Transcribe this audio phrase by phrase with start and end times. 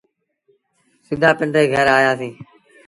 [1.07, 2.35] سڌآ پنڊري گھر آيآسيٚݩ۔